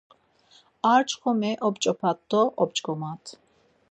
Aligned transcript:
Ar 0.91 1.01
çxomi 1.09 1.51
op̌ç̌opat 1.67 2.17
do 2.29 2.41
op̌ç̌ǩomat! 2.61 3.23